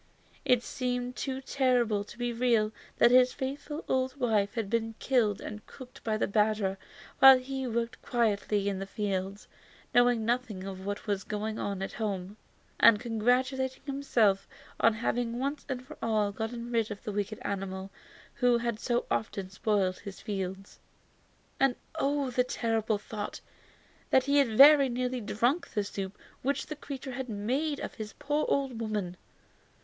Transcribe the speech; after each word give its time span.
It 0.45 0.63
seemed 0.63 1.15
too 1.15 1.41
terrible 1.41 2.03
to 2.05 2.17
be 2.17 2.33
real 2.33 2.71
that 2.97 3.11
his 3.11 3.33
faithful 3.33 3.85
old 3.87 4.15
wife 4.19 4.55
had 4.55 4.67
been 4.67 4.95
killed 4.97 5.39
and 5.39 5.63
cooked 5.67 6.03
by 6.03 6.17
the 6.17 6.25
badger 6.27 6.79
while 7.19 7.37
he 7.37 7.67
was 7.67 7.75
working 7.77 7.99
quietly 8.01 8.67
in 8.67 8.79
the 8.79 8.87
fields, 8.87 9.47
knowing 9.93 10.25
nothing 10.25 10.63
of 10.63 10.87
what 10.87 11.05
was 11.05 11.23
going 11.23 11.59
on 11.59 11.83
at 11.83 11.93
home, 11.93 12.35
and 12.79 12.99
congratulating 12.99 13.83
himself 13.85 14.47
on 14.79 14.95
having 14.95 15.37
once 15.37 15.65
for 15.85 15.95
all 16.01 16.31
got 16.31 16.49
rid 16.51 16.89
of 16.89 17.03
the 17.03 17.11
wicked 17.11 17.37
animal 17.43 17.91
who 18.33 18.57
had 18.57 18.79
so 18.79 19.05
often 19.11 19.51
spoiled 19.51 19.99
his 19.99 20.19
fields. 20.19 20.79
And 21.59 21.75
oh! 21.93 22.31
the 22.31 22.57
horrible 22.61 22.97
thought; 22.97 23.39
he 24.23 24.39
had 24.39 24.57
very 24.57 24.89
nearly 24.89 25.21
drunk 25.21 25.69
the 25.75 25.83
soup 25.83 26.17
which 26.41 26.65
the 26.65 26.75
creature 26.75 27.11
had 27.11 27.29
made 27.29 27.79
of 27.79 27.93
his 27.93 28.13
poor 28.13 28.47
old 28.49 28.79
woman. 28.81 29.15